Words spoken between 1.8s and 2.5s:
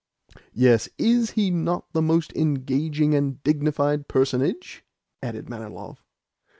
a most